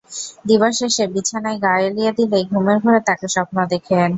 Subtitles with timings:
[0.47, 4.09] দিবাশেষে বিছানায় গা এলিয়ে দিলেই ঘুমের ঘোরে তাঁকে স্বপ্নে দেখেন।